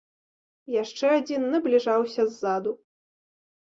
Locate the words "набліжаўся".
1.53-2.29